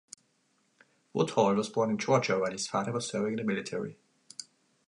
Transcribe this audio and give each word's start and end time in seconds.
Woodhall 1.13 1.53
was 1.53 1.69
born 1.69 1.91
in 1.91 1.99
Georgia 1.99 2.39
while 2.39 2.51
his 2.51 2.67
father 2.67 2.91
was 2.91 3.07
serving 3.07 3.33
in 3.33 3.37
the 3.37 3.43
military. 3.43 3.97